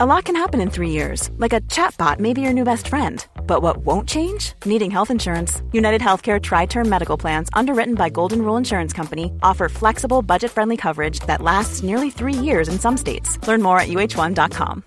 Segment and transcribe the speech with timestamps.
[0.00, 2.86] A lot can happen in three years, like a chatbot may be your new best
[2.86, 3.26] friend.
[3.48, 4.52] But what won't change?
[4.64, 5.60] Needing health insurance.
[5.72, 10.76] United Healthcare TriTerm Medical Plans, underwritten by Golden Rule Insurance Company, offer flexible, budget friendly
[10.76, 13.44] coverage that lasts nearly three years in some states.
[13.48, 14.84] Learn more at uh1.com.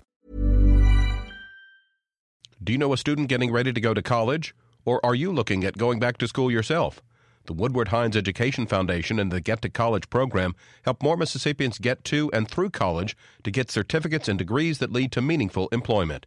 [2.64, 4.54] Do you know a student getting ready to go to college?
[4.86, 7.02] Or are you looking at going back to school yourself?
[7.46, 10.54] The Woodward Hines Education Foundation and the Get to College program
[10.84, 15.10] help more Mississippians get to and through college to get certificates and degrees that lead
[15.12, 16.26] to meaningful employment.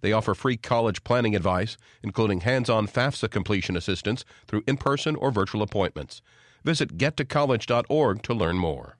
[0.00, 5.16] They offer free college planning advice, including hands on FAFSA completion assistance through in person
[5.16, 6.22] or virtual appointments.
[6.64, 8.96] Visit gettocollege.org to learn more.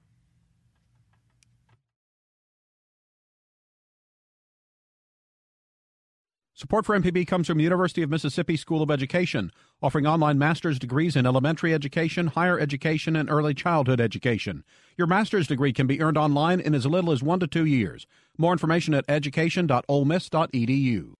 [6.57, 9.51] Support for MPB comes from the University of Mississippi School of Education,
[9.81, 14.63] offering online master's degrees in elementary education, higher education, and early childhood education.
[14.95, 18.07] Your master's degree can be earned online in as little as one to two years.
[18.37, 21.15] More information at education.olemiss.edu.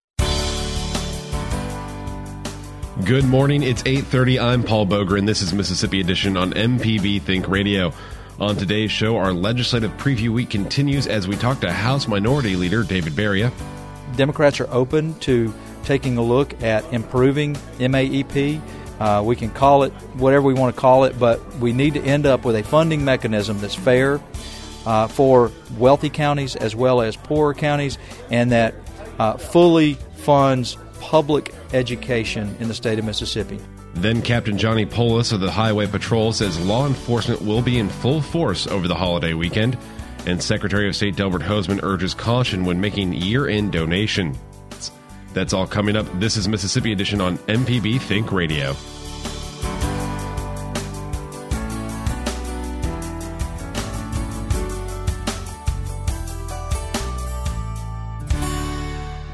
[3.04, 3.62] Good morning.
[3.62, 4.40] It's 8:30.
[4.40, 7.92] I'm Paul Boger and this is Mississippi Edition on MPB Think Radio.
[8.40, 12.82] On today's show, our legislative preview week continues as we talk to House Minority Leader
[12.82, 13.52] David Baria.
[14.14, 15.52] Democrats are open to
[15.84, 18.60] taking a look at improving MAEP.
[18.98, 22.00] Uh, we can call it whatever we want to call it, but we need to
[22.02, 24.20] end up with a funding mechanism that's fair
[24.86, 27.98] uh, for wealthy counties as well as poorer counties
[28.30, 28.74] and that
[29.18, 33.60] uh, fully funds public education in the state of Mississippi.
[33.94, 38.20] Then Captain Johnny Poulos of the Highway Patrol says law enforcement will be in full
[38.20, 39.78] force over the holiday weekend
[40.26, 44.36] and Secretary of State Delbert Hosemann urges caution when making year end donations.
[45.32, 46.06] That's all coming up.
[46.18, 48.74] This is Mississippi Edition on MPB Think Radio.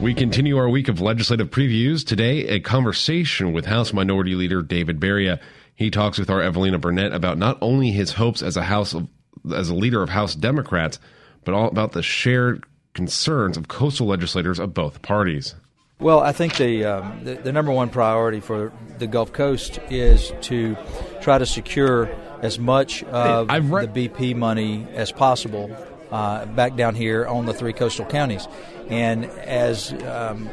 [0.01, 2.05] We continue our week of legislative previews.
[2.05, 5.39] Today, a conversation with House Minority Leader David Baria.
[5.77, 9.07] He talks with our Evelina Burnett about not only his hopes as a House of
[9.55, 10.99] as a leader of House Democrats,
[11.45, 12.65] but all about the shared
[12.95, 15.55] concerns of coastal legislators of both parties.
[15.99, 20.33] Well, I think the, um, the, the number one priority for the Gulf Coast is
[20.43, 20.77] to
[21.21, 22.11] try to secure
[22.43, 25.71] as much of the BP money as possible
[26.11, 28.49] uh, back down here on the three coastal counties.
[28.91, 30.49] And as um,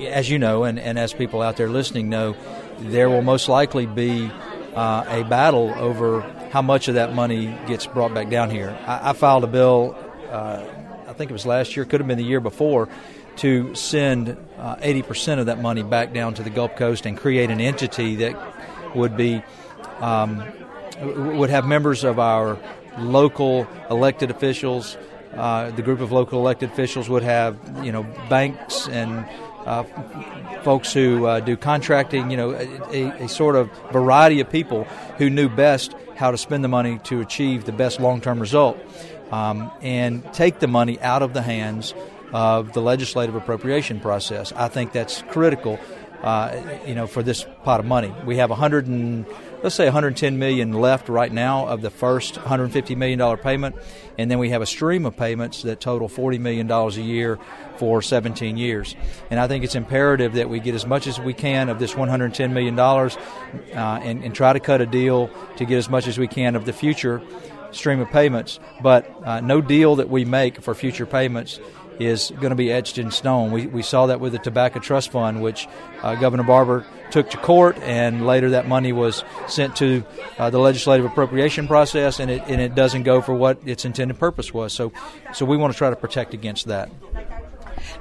[0.00, 2.36] as you know, and, and as people out there listening know,
[2.78, 4.30] there will most likely be
[4.74, 6.20] uh, a battle over
[6.50, 8.76] how much of that money gets brought back down here.
[8.86, 9.96] I, I filed a bill,
[10.30, 10.64] uh,
[11.06, 12.88] I think it was last year, could have been the year before,
[13.36, 17.50] to send uh, 80% of that money back down to the Gulf Coast and create
[17.50, 19.42] an entity that would be
[20.00, 20.42] um,
[21.00, 22.58] would have members of our
[22.98, 24.96] local elected officials.
[25.34, 29.26] Uh, the group of local elected officials would have, you know, banks and
[29.66, 29.82] uh,
[30.62, 34.84] folks who uh, do contracting, you know, a, a, sort of variety of people
[35.18, 38.78] who knew best how to spend the money to achieve the best long term result
[39.30, 41.94] um, and take the money out of the hands
[42.32, 44.52] of the legislative appropriation process.
[44.52, 45.78] I think that's critical.
[46.22, 49.26] Uh, you know, for this pot of money, we have 100 and
[49.62, 53.76] let's say 110 million left right now of the first 150 million dollar payment,
[54.18, 57.38] and then we have a stream of payments that total 40 million dollars a year
[57.76, 58.94] for 17 years.
[59.30, 61.96] And I think it's imperative that we get as much as we can of this
[61.96, 63.16] 110 million dollars,
[63.74, 66.56] uh, and, and try to cut a deal to get as much as we can
[66.56, 67.22] of the future
[67.72, 68.58] stream of payments.
[68.82, 71.60] But uh, no deal that we make for future payments
[71.98, 73.52] is going to be etched in stone.
[73.52, 75.68] We, we saw that with the Tobacco Trust Fund, which
[76.02, 80.04] uh, Governor Barber took to court, and later that money was sent to
[80.38, 84.18] uh, the legislative appropriation process, and it, and it doesn't go for what its intended
[84.18, 84.72] purpose was.
[84.72, 84.92] So,
[85.32, 86.90] so we want to try to protect against that.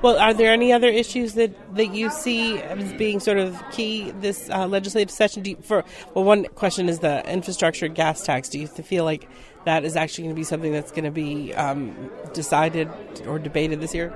[0.01, 4.11] Well, are there any other issues that, that you see as being sort of key
[4.19, 5.45] this uh, legislative session?
[5.45, 5.83] You, for
[6.13, 8.49] well, one question is the infrastructure gas tax.
[8.49, 9.27] Do you feel like
[9.65, 12.89] that is actually going to be something that's going to be um, decided
[13.27, 14.13] or debated this year?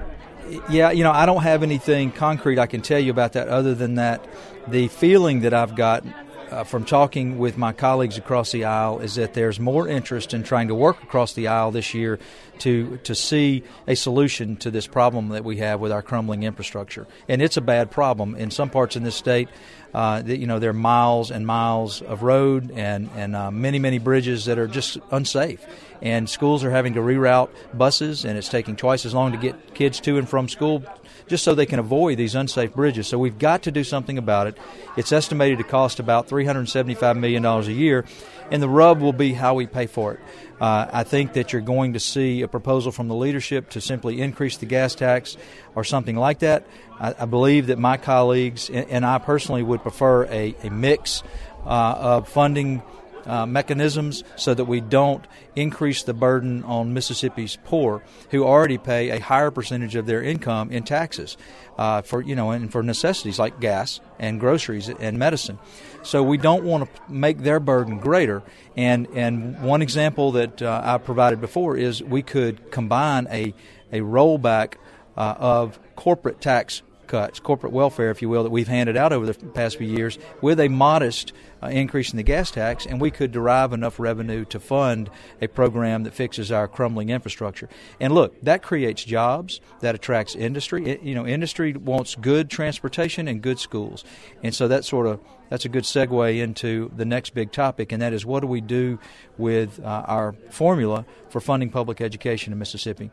[0.69, 3.75] Yeah, you know, I don't have anything concrete I can tell you about that other
[3.75, 4.25] than that
[4.67, 6.03] the feeling that I've got
[6.51, 10.43] uh, from talking with my colleagues across the aisle is that there's more interest in
[10.43, 12.19] trying to work across the aisle this year
[12.59, 17.07] to to see a solution to this problem that we have with our crumbling infrastructure.
[17.27, 19.49] And it's a bad problem in some parts in this state.
[19.93, 23.97] Uh, you know, there are miles and miles of road and and uh, many many
[23.97, 25.65] bridges that are just unsafe.
[26.01, 29.73] And schools are having to reroute buses, and it's taking twice as long to get
[29.73, 30.83] kids to and from school
[31.29, 33.07] just so they can avoid these unsafe bridges.
[33.07, 34.57] So we've got to do something about it.
[34.97, 38.05] It's estimated to cost about $375 million a year,
[38.51, 40.19] and the rub will be how we pay for it.
[40.59, 44.19] Uh, I think that you're going to see a proposal from the leadership to simply
[44.19, 45.37] increase the gas tax
[45.73, 46.67] or something like that.
[46.99, 51.23] I, I believe that my colleagues and, and, I personally would prefer a, a mix
[51.65, 52.83] uh, of funding
[53.25, 55.25] uh, mechanisms so that we don't
[55.55, 60.71] increase the burden on Mississippi's poor, who already pay a higher percentage of their income
[60.71, 61.37] in taxes
[61.77, 65.59] uh, for you know and for necessities like gas and groceries and medicine.
[66.03, 68.43] So we don't want to make their burden greater.
[68.75, 73.53] And and one example that uh, I provided before is we could combine a
[73.91, 74.75] a rollback
[75.17, 79.25] uh, of corporate tax cuts, corporate welfare, if you will, that we've handed out over
[79.25, 83.11] the past few years, with a modest uh, increase in the gas tax, and we
[83.11, 85.09] could derive enough revenue to fund
[85.41, 87.67] a program that fixes our crumbling infrastructure.
[87.99, 90.85] And look, that creates jobs, that attracts industry.
[90.85, 94.05] It, you know, industry wants good transportation and good schools,
[94.41, 95.19] and so that sort of
[95.49, 98.61] that's a good segue into the next big topic, and that is what do we
[98.61, 98.99] do
[99.37, 103.09] with uh, our formula for funding public education in Mississippi?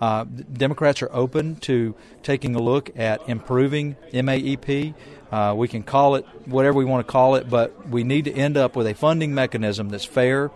[0.00, 4.94] Uh, Democrats are open to taking a look at improving MAEP.
[5.30, 8.32] Uh, we can call it whatever we want to call it, but we need to
[8.32, 10.50] end up with a funding mechanism that's fair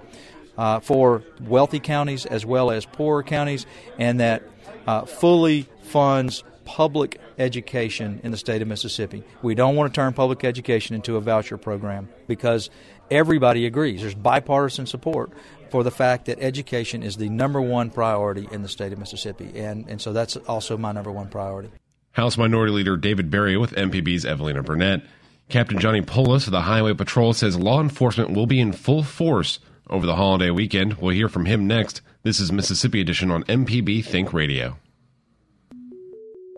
[0.57, 3.67] uh, for wealthy counties as well as poorer counties,
[3.99, 4.43] and that
[4.87, 9.23] uh, fully funds public education in the state of Mississippi.
[9.43, 12.71] We don't want to turn public education into a voucher program because
[13.11, 14.01] everybody agrees.
[14.01, 15.31] There's bipartisan support
[15.71, 19.51] for the fact that education is the number one priority in the state of Mississippi.
[19.59, 21.71] And, and so that's also my number one priority.
[22.13, 25.03] House Minority Leader David Baria with MPB's Evelina Burnett.
[25.49, 29.59] Captain Johnny Poulos of the Highway Patrol says law enforcement will be in full force
[29.91, 30.95] over the holiday weekend.
[30.95, 32.01] We'll hear from him next.
[32.23, 34.79] This is Mississippi Edition on MPB Think Radio.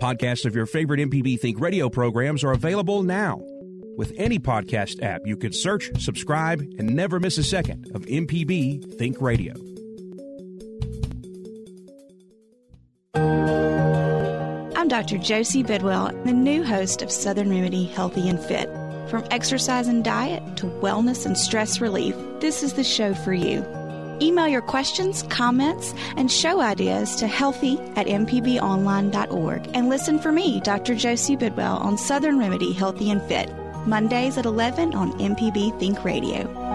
[0.00, 3.43] Podcasts of your favorite MPB Think radio programs are available now.
[3.96, 8.98] With any podcast app, you can search, subscribe, and never miss a second of MPB
[8.98, 9.54] Think Radio.
[14.76, 15.16] I'm Dr.
[15.16, 18.69] Josie Bidwell, the new host of Southern Remedy Healthy and Fit.
[19.08, 23.64] From exercise and diet to wellness and stress relief, this is the show for you.
[24.20, 30.60] Email your questions, comments, and show ideas to healthy at mpbonline.org and listen for me,
[30.60, 30.94] Dr.
[30.94, 33.50] Josie Bidwell, on Southern Remedy Healthy and Fit.
[33.87, 36.67] Mondays at 11 on MPB Think Radio.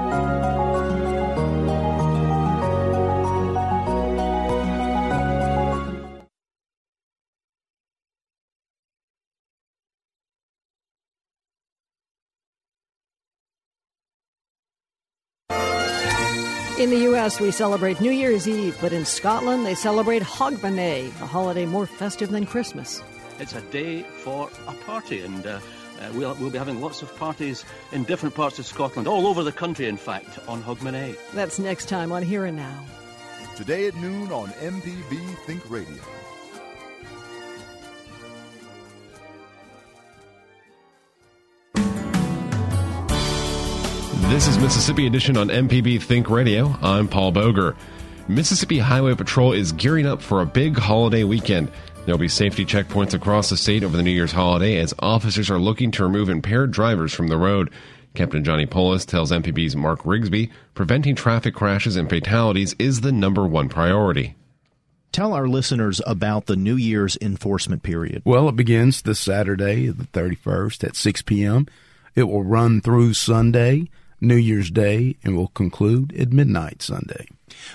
[16.82, 21.28] In the U.S., we celebrate New Year's Eve, but in Scotland, they celebrate Hogmanay, a
[21.28, 23.04] holiday more festive than Christmas.
[23.38, 25.60] It's a day for a party, and uh,
[26.02, 29.44] uh, we'll, we'll be having lots of parties in different parts of Scotland, all over
[29.44, 31.16] the country, in fact, on Hogmanay.
[31.34, 32.86] That's next time on Here and Now.
[33.56, 36.02] Today at noon on MPB Think Radio.
[44.30, 46.74] This is Mississippi Edition on MPB Think Radio.
[46.82, 47.76] I'm Paul Boger.
[48.30, 51.70] Mississippi Highway Patrol is gearing up for a big holiday weekend.
[52.06, 55.60] There'll be safety checkpoints across the state over the New Year's holiday as officers are
[55.60, 57.70] looking to remove impaired drivers from the road.
[58.16, 63.46] Captain Johnny Poulos tells MPB's Mark Rigsby preventing traffic crashes and fatalities is the number
[63.46, 64.36] one priority.
[65.12, 68.24] Tell our listeners about the New Year's enforcement period.
[68.26, 71.68] Well, it begins this Saturday, the 31st at 6 p.m.
[72.16, 77.28] It will run through Sunday, New Year's Day, and will conclude at midnight Sunday.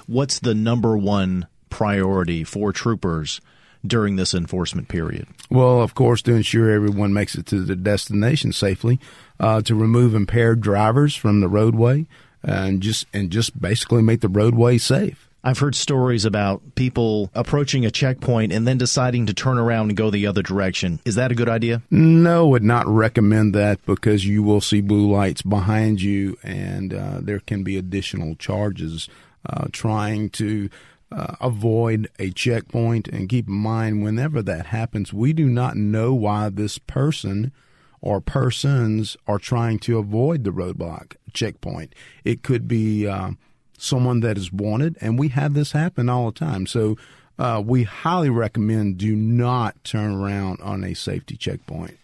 [0.07, 3.41] What's the number one priority for troopers
[3.85, 5.27] during this enforcement period?
[5.51, 9.01] Well, of course, to ensure everyone makes it to the destination safely,
[9.41, 12.07] uh, to remove impaired drivers from the roadway,
[12.43, 15.27] and just and just basically make the roadway safe.
[15.47, 19.97] I've heard stories about people approaching a checkpoint and then deciding to turn around and
[19.97, 20.99] go the other direction.
[21.05, 21.83] Is that a good idea?
[21.89, 27.21] No, would not recommend that because you will see blue lights behind you, and uh,
[27.21, 29.09] there can be additional charges
[29.49, 30.69] uh, trying to
[31.11, 33.09] uh, avoid a checkpoint.
[33.09, 37.53] And keep in mind, whenever that happens, we do not know why this person
[38.01, 41.95] or persons are trying to avoid the roadblock checkpoint.
[42.25, 43.33] It could be uh,
[43.79, 46.67] someone that is wanted, and we have this happen all the time.
[46.67, 46.97] So
[47.39, 51.99] uh, we highly recommend do not turn around on a safety checkpoint.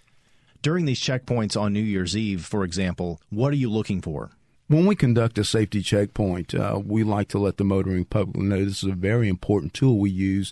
[0.61, 4.31] During these checkpoints on New Year's Eve, for example, what are you looking for?
[4.73, 8.65] When we conduct a safety checkpoint, uh, we like to let the motoring public know
[8.65, 10.51] this is a very important tool we use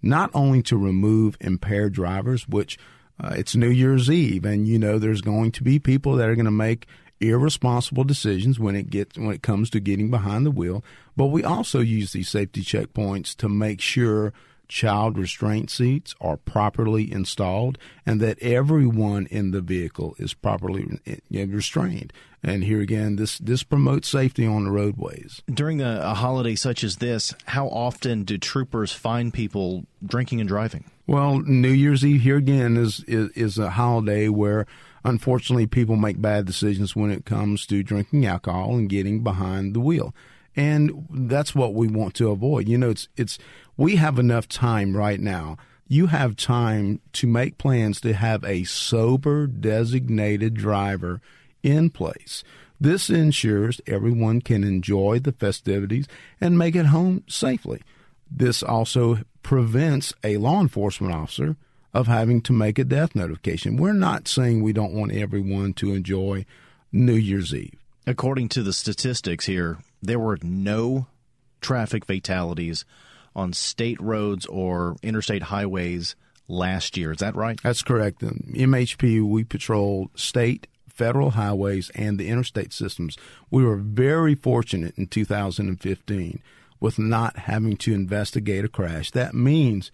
[0.00, 2.78] not only to remove impaired drivers, which
[3.22, 6.34] uh, it's New Year's Eve, and you know there's going to be people that are
[6.34, 6.86] going to make
[7.20, 10.82] irresponsible decisions when it gets when it comes to getting behind the wheel,
[11.14, 14.32] but we also use these safety checkpoints to make sure
[14.68, 21.46] child restraint seats are properly installed and that everyone in the vehicle is properly eh,
[21.48, 22.12] restrained.
[22.42, 25.42] And here again, this, this promotes safety on the roadways.
[25.52, 30.48] During a, a holiday such as this, how often do troopers find people drinking and
[30.48, 30.84] driving?
[31.06, 34.66] Well, New Year's Eve here again is, is, is a holiday where
[35.04, 39.80] unfortunately people make bad decisions when it comes to drinking alcohol and getting behind the
[39.80, 40.14] wheel
[40.58, 42.68] and that's what we want to avoid.
[42.68, 43.38] You know, it's it's
[43.76, 45.56] we have enough time right now.
[45.86, 51.20] You have time to make plans to have a sober designated driver
[51.62, 52.42] in place.
[52.80, 56.08] This ensures everyone can enjoy the festivities
[56.40, 57.80] and make it home safely.
[58.30, 61.56] This also prevents a law enforcement officer
[61.94, 63.76] of having to make a death notification.
[63.76, 66.44] We're not saying we don't want everyone to enjoy
[66.92, 67.74] New Year's Eve.
[68.06, 71.06] According to the statistics here, there were no
[71.60, 72.84] traffic fatalities
[73.34, 76.16] on state roads or interstate highways
[76.48, 77.12] last year.
[77.12, 77.60] Is that right?
[77.62, 78.22] That's correct.
[78.22, 83.16] Um, in MHP, we patrolled state, federal highways, and the interstate systems.
[83.50, 86.42] We were very fortunate in 2015
[86.80, 89.10] with not having to investigate a crash.
[89.10, 89.90] That means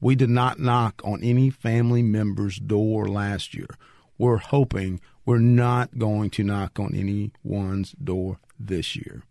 [0.00, 3.68] we did not knock on any family member's door last year.
[4.16, 9.22] We're hoping we're not going to knock on anyone's door this year.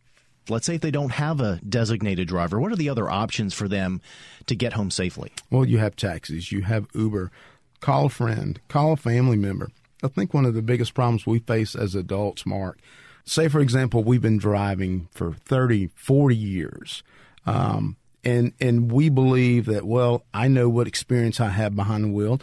[0.49, 3.67] Let's say if they don't have a designated driver, what are the other options for
[3.67, 4.01] them
[4.47, 5.31] to get home safely?
[5.49, 7.31] Well, you have taxis, you have Uber.
[7.79, 9.69] Call a friend, call a family member.
[10.03, 12.79] I think one of the biggest problems we face as adults, Mark,
[13.25, 17.03] say, for example, we've been driving for 30, 40 years.
[17.45, 22.09] Um, and, and we believe that, well, I know what experience I have behind the
[22.09, 22.41] wheel.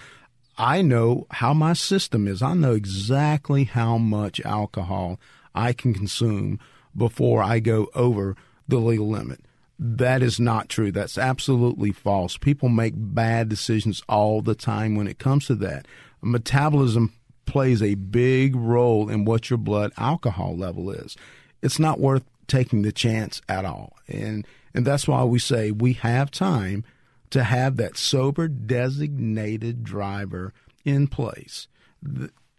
[0.57, 2.41] I know how my system is.
[2.41, 5.21] I know exactly how much alcohol
[5.55, 6.59] I can consume
[6.97, 8.37] before I go over
[8.69, 9.41] the legal limit.
[9.79, 10.91] That is not true.
[10.91, 12.39] That's absolutely false.
[12.39, 15.87] People make bad decisions all the time when it comes to that.
[16.23, 17.13] Metabolism
[17.45, 21.17] plays a big role in what your blood alcohol level is.
[21.63, 23.97] It's not worth taking the chance at all.
[24.09, 26.85] And and that's why we say we have time
[27.31, 30.53] to have that sober designated driver
[30.85, 31.67] in place.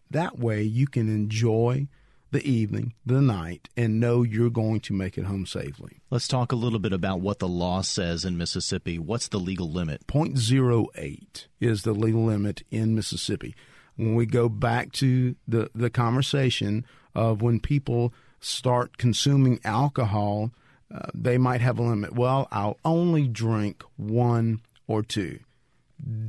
[0.10, 1.88] That way you can enjoy
[2.32, 6.02] the evening, the night, and know you're going to make it home safely.
[6.10, 9.00] Let's talk a little bit about what the law says in Mississippi.
[9.00, 10.06] What's the legal limit?
[10.08, 13.56] 0.08 is the legal limit in Mississippi.
[13.96, 20.52] When we go back to the, the conversation of when people start consuming alcohol,
[20.94, 22.14] uh, they might have a limit.
[22.14, 25.40] Well, I'll only drink one or two.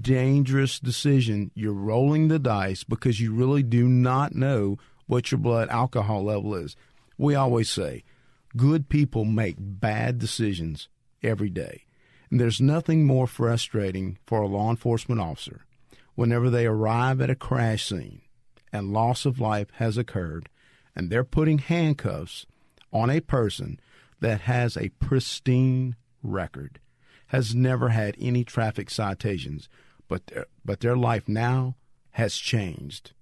[0.00, 1.50] Dangerous decision.
[1.55, 4.78] You're rolling the dice because you really do not know
[5.09, 6.77] what your blood alcohol level is.
[7.17, 8.05] We always say
[8.57, 10.88] good people make bad decisions
[11.23, 11.85] every day.
[12.31, 15.65] And there's nothing more frustrating for a law enforcement officer
[16.15, 18.21] whenever they arrive at a crash scene
[18.73, 20.49] and loss of life has occurred
[20.95, 22.45] and they're putting handcuffs
[22.93, 23.81] on a person
[24.21, 26.81] that has a pristine record,
[27.29, 29.69] has never had any traffic citations,
[30.09, 31.77] but their, but their life now
[32.12, 33.12] has changed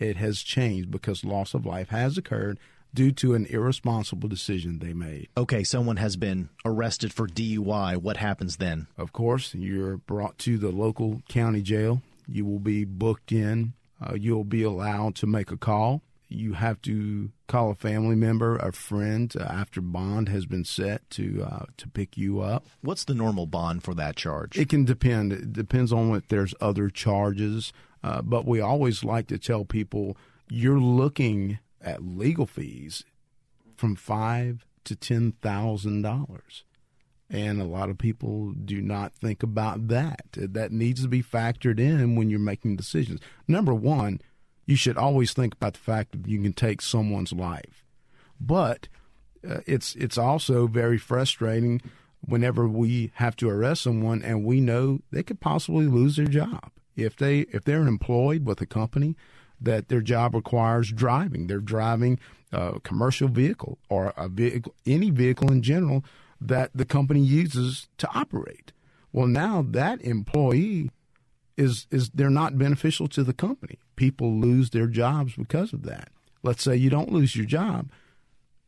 [0.00, 2.58] it has changed because loss of life has occurred
[2.92, 5.28] due to an irresponsible decision they made.
[5.36, 7.96] Okay, someone has been arrested for DUI.
[7.96, 8.88] What happens then?
[8.96, 12.02] Of course, you're brought to the local county jail.
[12.26, 13.74] You will be booked in.
[14.04, 16.02] Uh, you'll be allowed to make a call.
[16.32, 21.08] You have to call a family member, a friend, uh, after bond has been set
[21.10, 22.64] to uh, to pick you up.
[22.82, 24.56] What's the normal bond for that charge?
[24.56, 25.32] It can depend.
[25.32, 27.72] It depends on what there's other charges.
[28.02, 30.16] Uh, but we always like to tell people
[30.48, 33.04] you're looking at legal fees
[33.76, 36.64] from five to ten thousand dollars.
[37.28, 40.26] And a lot of people do not think about that.
[40.32, 43.20] That needs to be factored in when you're making decisions.
[43.46, 44.20] Number one,
[44.66, 47.84] you should always think about the fact that you can take someone's life.
[48.40, 48.88] But
[49.48, 51.80] uh, it's it's also very frustrating
[52.20, 56.70] whenever we have to arrest someone and we know they could possibly lose their job
[57.00, 59.16] if they if they're employed with a company
[59.60, 62.18] that their job requires driving, they're driving
[62.52, 66.04] a commercial vehicle or a vehicle, any vehicle in general
[66.40, 68.72] that the company uses to operate.
[69.12, 70.90] Well, now that employee
[71.56, 73.78] is is they're not beneficial to the company.
[73.96, 76.08] People lose their jobs because of that.
[76.42, 77.90] Let's say you don't lose your job,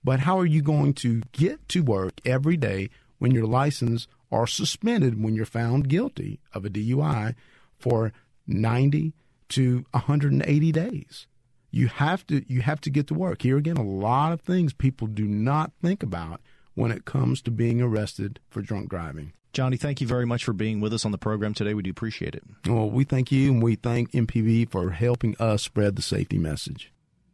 [0.05, 4.47] but how are you going to get to work every day when your license are
[4.47, 7.35] suspended when you're found guilty of a DUI
[7.79, 8.13] for
[8.47, 9.13] 90
[9.51, 11.27] to 180 days.
[11.71, 13.43] you have to you have to get to work.
[13.43, 16.41] Here again, a lot of things people do not think about
[16.75, 19.33] when it comes to being arrested for drunk driving.
[19.53, 21.75] Johnny, thank you very much for being with us on the program today.
[21.75, 22.43] We do appreciate it.
[22.67, 26.91] Well, we thank you and we thank MPB for helping us spread the safety message.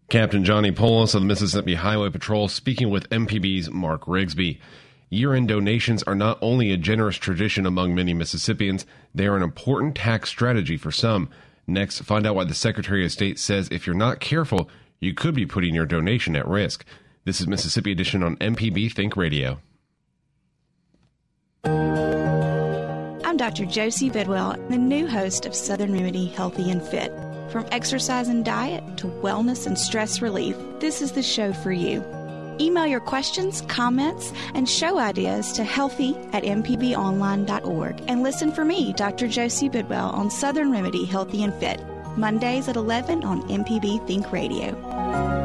[0.09, 4.59] Captain Johnny Poulos of the Mississippi Highway Patrol speaking with MPB's Mark Rigsby.
[5.11, 8.85] Year end donations are not only a generous tradition among many Mississippians,
[9.15, 11.31] they are an important tax strategy for some.
[11.67, 14.69] Next, find out why the Secretary of State says if you're not careful,
[15.01, 16.85] you could be putting your donation at risk.
[17.25, 19.61] This is Mississippi Edition on MPB Think Radio.
[21.65, 23.65] I'm Dr.
[23.65, 27.13] Josie Bidwell, the new host of Southern Remedy Healthy and Fit.
[27.51, 32.05] From exercise and diet to wellness and stress relief, this is the show for you.
[32.61, 38.93] Email your questions, comments, and show ideas to healthy at mpbonline.org and listen for me,
[38.95, 39.29] Dr.
[39.29, 41.83] Josie Bidwell, on Southern Remedy Healthy and Fit,
[42.17, 45.38] Mondays at 11 on MPB Think Radio.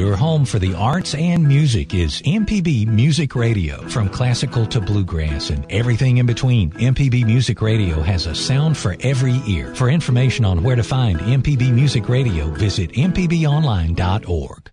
[0.00, 3.86] Your home for the arts and music is MPB Music Radio.
[3.88, 8.96] From classical to bluegrass and everything in between, MPB Music Radio has a sound for
[9.00, 9.74] every ear.
[9.74, 14.70] For information on where to find MPB Music Radio, visit mpbonline.org.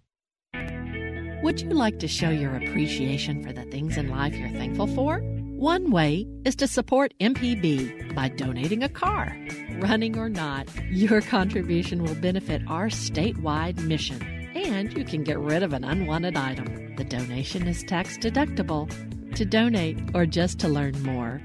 [1.44, 5.20] Would you like to show your appreciation for the things in life you're thankful for?
[5.58, 9.38] One way is to support MPB by donating a car.
[9.82, 15.64] Running or not, your contribution will benefit our statewide mission and you can get rid
[15.64, 16.96] of an unwanted item.
[16.96, 18.90] The donation is tax deductible.
[19.36, 21.42] To donate or just to learn more,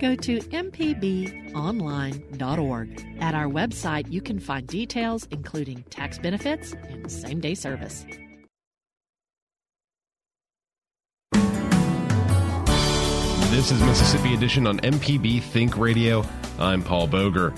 [0.00, 1.46] go to mpbonline.org.
[3.20, 8.04] At our website, you can find details including tax benefits and same day service.
[13.50, 16.26] This is Mississippi Edition on MPB Think Radio.
[16.58, 17.54] I'm Paul Boger.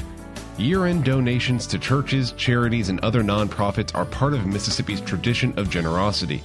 [0.58, 5.70] Year end donations to churches, charities, and other nonprofits are part of Mississippi's tradition of
[5.70, 6.42] generosity.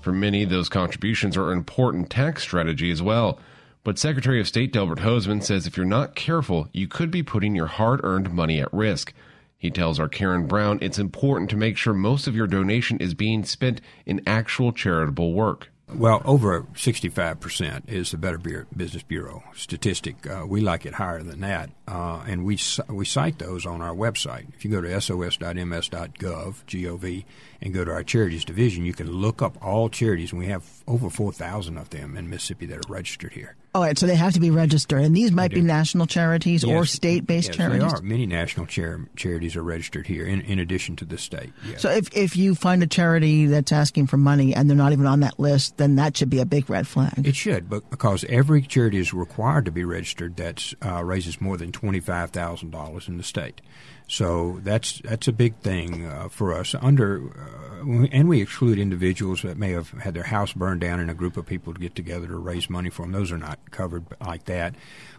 [0.00, 3.38] For many, those contributions are an important tax strategy as well.
[3.84, 7.54] But Secretary of State Delbert Hosemann says if you're not careful, you could be putting
[7.54, 9.14] your hard earned money at risk.
[9.56, 13.14] He tells our Karen Brown it's important to make sure most of your donation is
[13.14, 15.71] being spent in actual charitable work.
[15.94, 20.26] Well, over 65% is the Better Business Bureau statistic.
[20.28, 23.94] Uh, we like it higher than that, uh, and we we cite those on our
[23.94, 24.54] website.
[24.54, 27.24] If you go to sos.ms.gov, G-O-V,
[27.62, 30.64] and go to our charities division, you can look up all charities, and we have
[30.88, 33.54] over 4,000 of them in Mississippi that are registered here.
[33.74, 36.70] All right, so they have to be registered, and these might be national charities yes.
[36.70, 37.80] or state-based yes, charities.
[37.80, 38.02] They are.
[38.02, 41.52] Many national char- charities are registered here, in, in addition to the state.
[41.66, 41.80] Yes.
[41.80, 45.06] So if if you find a charity that's asking for money and they're not even
[45.06, 47.26] on that list, then that should be a big red flag.
[47.26, 51.56] It should, but because every charity is required to be registered that uh, raises more
[51.56, 53.62] than twenty-five thousand dollars in the state.
[54.08, 56.74] So that's that's a big thing uh, for us.
[56.74, 61.10] Under uh, and we exclude individuals that may have had their house burned down and
[61.10, 63.12] a group of people to get together to raise money for them.
[63.12, 64.74] Those are not covered like that.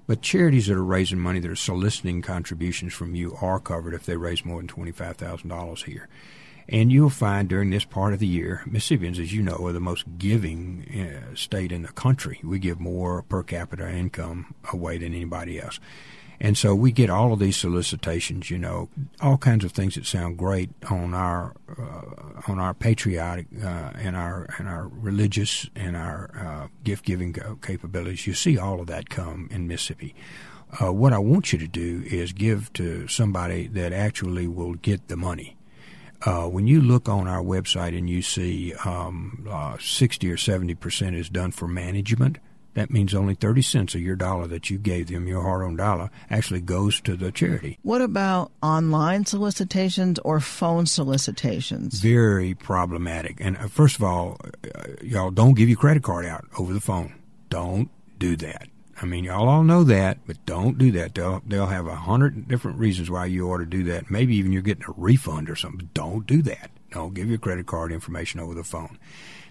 [0.05, 4.05] But charities that are raising money that are soliciting contributions from you are covered if
[4.05, 6.07] they raise more than twenty five thousand dollars here.
[6.69, 9.81] And you'll find during this part of the year, Mississippians, as you know, are the
[9.81, 12.39] most giving uh, state in the country.
[12.41, 15.79] We give more per capita income away than anybody else.
[16.39, 18.89] And so we get all of these solicitations, you know,
[19.21, 24.15] all kinds of things that sound great on our uh, on our patriotic uh, and
[24.15, 28.27] our and our religious and our uh, gift giving capabilities.
[28.27, 30.15] You see all of that come in Mississippi.
[30.81, 35.07] Uh, what I want you to do is give to somebody that actually will get
[35.07, 35.55] the money.
[36.25, 40.73] Uh, when you look on our website and you see um, uh, 60 or 70
[40.75, 42.37] percent is done for management,
[42.73, 45.77] that means only 30 cents of your dollar that you gave them, your hard earned
[45.77, 47.77] dollar, actually goes to the charity.
[47.83, 51.99] What about online solicitations or phone solicitations?
[51.99, 53.37] Very problematic.
[53.39, 54.39] And uh, first of all,
[54.75, 57.15] uh, y'all don't give your credit card out over the phone.
[57.49, 58.67] Don't do that.
[59.01, 61.15] I mean, y'all all know that, but don't do that.
[61.15, 64.09] They'll they'll have a hundred different reasons why you ought to do that.
[64.09, 65.89] Maybe even you're getting a refund or something.
[65.93, 66.69] Don't do that.
[66.91, 68.99] Don't give your credit card information over the phone.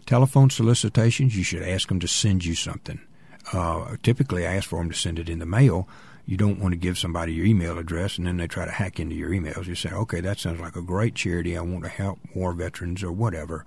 [0.07, 3.01] Telephone solicitations, you should ask them to send you something
[3.53, 5.89] uh, typically I ask for them to send it in the mail.
[6.27, 9.01] You don't want to give somebody your email address and then they try to hack
[9.01, 9.67] into your emails.
[9.67, 11.57] You say, okay, that sounds like a great charity.
[11.57, 13.65] I want to help war veterans or whatever.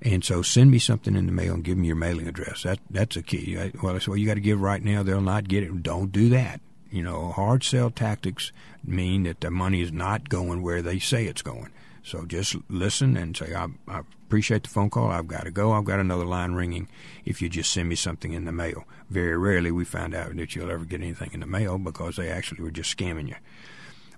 [0.00, 2.64] And so send me something in the mail and give me your mailing address.
[2.64, 3.56] That that's a key.
[3.58, 5.02] I, well, that's what you got to give right now.
[5.02, 5.82] They'll not get it.
[5.82, 6.60] Don't do that.
[6.90, 8.52] You know, hard sell tactics
[8.84, 11.70] mean that the money is not going where they say it's going.
[12.02, 15.10] So just listen and say, I, I appreciate the phone call.
[15.10, 15.72] I've got to go.
[15.72, 16.88] I've got another line ringing.
[17.24, 18.84] If you just send me something in the mail.
[19.08, 22.28] Very rarely we find out that you'll ever get anything in the mail because they
[22.28, 23.36] actually were just scamming you.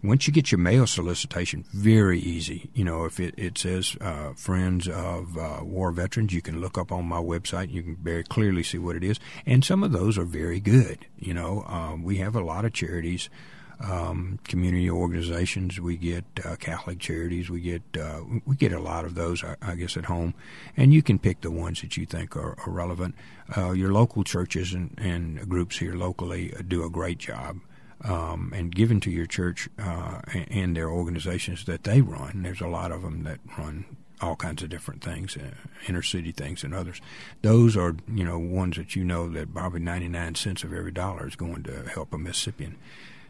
[0.03, 2.68] Once you get your mail solicitation, very easy.
[2.75, 6.77] You know, if it, it says uh, Friends of uh, War Veterans, you can look
[6.77, 7.70] up on my website.
[7.70, 9.18] You can very clearly see what it is.
[9.47, 11.07] And some of those are very good.
[11.18, 13.31] You know, um, we have a lot of charities
[13.80, 15.80] um, community organizations.
[15.80, 17.50] We get uh, Catholic charities.
[17.50, 20.34] We get uh, we get a lot of those, I, I, guess, at home,
[20.76, 23.14] and you can pick the ones that you think are, are relevant.
[23.56, 27.58] Uh, your local churches and, and, groups here locally do a great job.
[28.02, 32.60] Um, and given to your church uh, and, and their organizations that they run, there's
[32.60, 33.84] a lot of them that run
[34.20, 35.50] all kinds of different things, uh,
[35.87, 37.00] inner city things and others.
[37.42, 41.26] Those are, you know, ones that you know that probably 99 cents of every dollar
[41.26, 42.76] is going to help a Mississippian.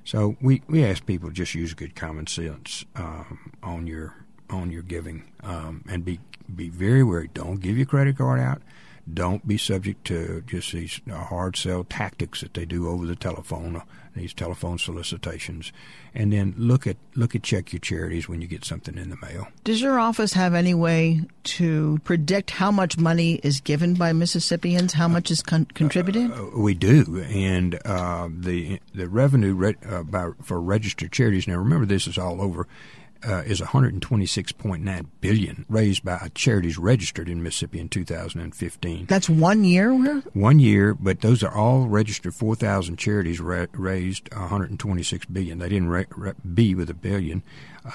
[0.05, 4.15] So we, we ask people just use good common sense um, on your
[4.51, 6.21] on your giving um, and be
[6.55, 7.31] be very wary.
[7.33, 8.61] Don't give your credit card out.
[9.13, 13.17] Don't be subject to just these uh, hard sell tactics that they do over the
[13.17, 13.81] telephone, uh,
[14.17, 15.73] these telephone solicitations.
[16.15, 19.17] And then look at look at check your charities when you get something in the
[19.17, 19.49] mail.
[19.63, 24.95] Does your office have any way to predict how much money is given by Mississippians?
[24.95, 26.33] How much is con- contributed?
[26.33, 31.47] Uh, we do, and uh, the the revenue re- uh, by, for registered charities.
[31.47, 32.67] Now, remember, this is all over
[33.27, 39.07] uh, is 126.9 billion raised by charities registered in Mississippi in 2015.
[39.07, 39.93] That's one year.
[40.33, 42.35] One year, but those are all registered.
[42.35, 45.59] 4,000 charities ra- raised 126 billion.
[45.59, 47.43] They didn't ra- ra- be with a billion.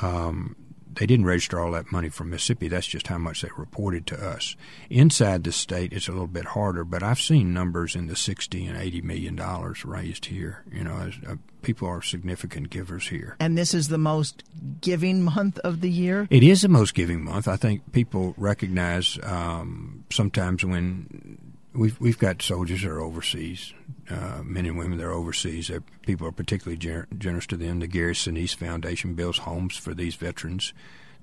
[0.02, 0.56] Um,
[0.96, 2.68] they didn't register all that money from Mississippi.
[2.68, 4.56] That's just how much they reported to us.
[4.90, 8.66] Inside the state, it's a little bit harder, but I've seen numbers in the 60
[8.66, 10.64] and 80 million dollars raised here.
[10.72, 13.36] You know, as, uh, people are significant givers here.
[13.40, 14.44] And this is the most
[14.82, 16.28] giving month of the year?
[16.30, 17.48] It is the most giving month.
[17.48, 21.38] I think people recognize um, sometimes when
[21.74, 23.74] we've we've got soldiers that are overseas,
[24.10, 25.68] uh, men and women that are overseas.
[25.68, 27.80] They're, people are particularly ger- generous to them.
[27.80, 30.74] The Gary Sinise Foundation builds homes for these veterans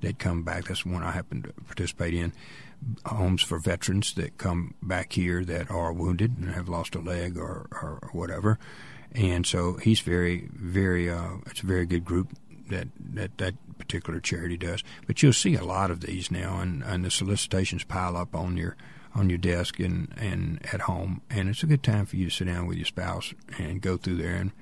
[0.01, 0.65] that come back.
[0.65, 2.33] That's one I happen to participate in.
[3.07, 7.39] Homes for veterans that come back here that are wounded and have lost a leg
[7.39, 8.59] or, or whatever.
[9.13, 11.09] And so he's very, very.
[11.09, 12.29] Uh, it's a very good group
[12.69, 14.85] that that that particular charity does.
[15.07, 18.57] But you'll see a lot of these now, and, and the solicitations pile up on
[18.57, 18.77] your
[19.17, 21.23] on your desk and, and at home.
[21.31, 23.97] And it's a good time for you to sit down with your spouse and go
[23.97, 24.37] through there.
[24.37, 24.53] And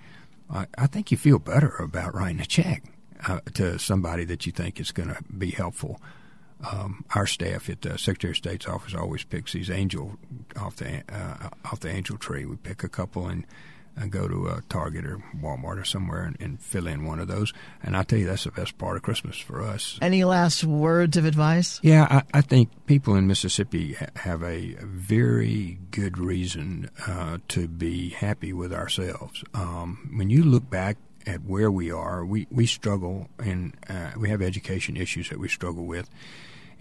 [0.48, 2.84] I, I think you feel better about writing a check
[3.26, 6.00] uh, to somebody that you think is going to be helpful.
[6.70, 10.16] Um, our staff at the Secretary of State's office always picks these angel
[10.56, 12.46] off the uh, off the angel tree.
[12.46, 13.44] We pick a couple and
[13.96, 17.28] and go to a Target or Walmart or somewhere and, and, fill in one of
[17.28, 17.52] those.
[17.82, 19.98] And I tell you, that's the best part of Christmas for us.
[20.02, 21.80] Any last words of advice?
[21.82, 27.68] Yeah, I, I think people in Mississippi ha- have a very good reason uh, to
[27.68, 29.44] be happy with ourselves.
[29.52, 34.28] Um, when you look back at where we are, we, we struggle and uh, we
[34.30, 36.08] have education issues that we struggle with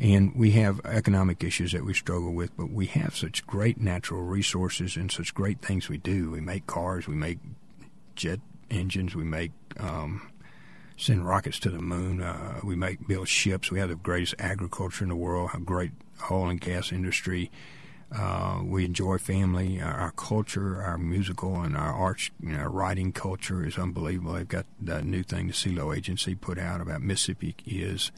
[0.04, 4.22] and we have economic issues that we struggle with, but we have such great natural
[4.22, 6.30] resources and such great things we do.
[6.30, 7.40] We make cars, we make
[8.14, 10.30] jet engines, we make um,
[10.98, 13.72] send rockets to the moon, uh, we make build ships.
[13.72, 15.92] We have the greatest agriculture in the world, a great
[16.30, 17.50] oil and gas industry.
[18.14, 19.82] Uh, we enjoy family.
[19.82, 24.34] Our, our, culture, our musical and our arts, you know, writing culture is unbelievable.
[24.34, 28.12] They've got that new thing the CELO agency put out about Mississippi is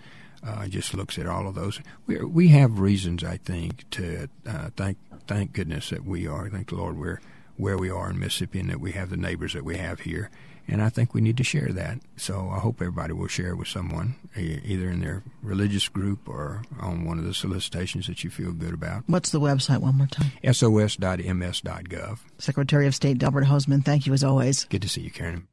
[0.45, 1.79] uh, just looks at all of those.
[2.05, 6.49] We we have reasons, I think, to uh, thank thank goodness that we are.
[6.49, 7.19] Thank the Lord we're
[7.57, 10.29] where we are in Mississippi and that we have the neighbors that we have here.
[10.67, 11.99] And I think we need to share that.
[12.17, 16.63] So I hope everybody will share it with someone, either in their religious group or
[16.79, 19.03] on one of the solicitations that you feel good about.
[19.05, 20.31] What's the website one more time?
[20.43, 22.19] sos.ms.gov.
[22.39, 24.65] Secretary of State Delbert Hosemann, thank you as always.
[24.65, 25.47] Good to see you, Karen.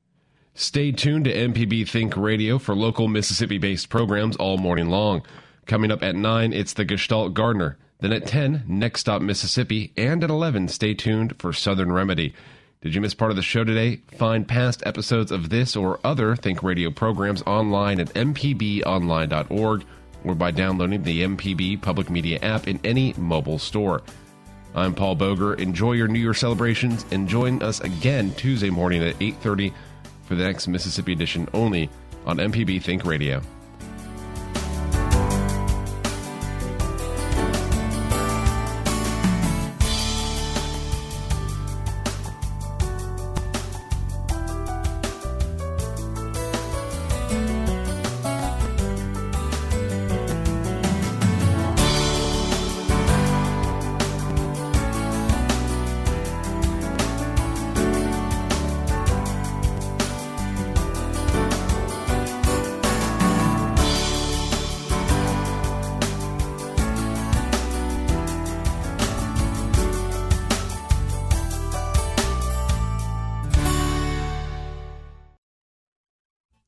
[0.55, 5.23] Stay tuned to MPB Think Radio for local Mississippi based programs all morning long.
[5.65, 7.79] Coming up at 9, it's the Gestalt Gardener.
[8.01, 9.95] Then at 10, Next Stop Mississippi.
[9.97, 12.35] And at 11, stay tuned for Southern Remedy.
[12.83, 14.03] Did you miss part of the show today?
[14.19, 19.85] Find past episodes of this or other Think Radio programs online at mpbonline.org
[20.25, 24.03] or by downloading the MPB Public Media app in any mobile store.
[24.75, 25.55] I'm Paul Boger.
[25.55, 29.73] Enjoy your New Year celebrations and join us again Tuesday morning at 8:30
[30.33, 31.91] for the next Mississippi edition only
[32.25, 33.43] on MPB Think Radio.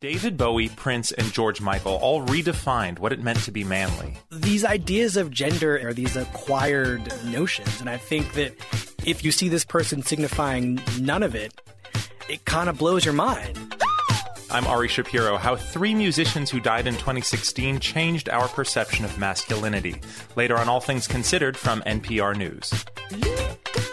[0.05, 4.19] David Bowie, Prince, and George Michael all redefined what it meant to be manly.
[4.31, 8.53] These ideas of gender are these acquired notions, and I think that
[9.07, 11.59] if you see this person signifying none of it,
[12.29, 13.59] it kind of blows your mind.
[14.51, 15.39] I'm Ari Shapiro.
[15.39, 20.03] How three musicians who died in 2016 changed our perception of masculinity.
[20.37, 22.85] Later on All Things Considered from NPR News.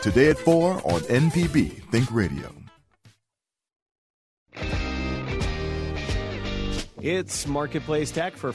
[0.01, 2.60] Today at 4 on MPB Think Radio.
[7.03, 8.53] It's Marketplace Tech for